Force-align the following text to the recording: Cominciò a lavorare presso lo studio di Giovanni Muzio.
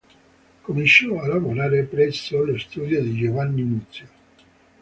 Cominciò 0.63 1.21
a 1.21 1.27
lavorare 1.27 1.83
presso 1.83 2.43
lo 2.43 2.57
studio 2.57 3.03
di 3.03 3.13
Giovanni 3.17 3.61
Muzio. 3.61 4.07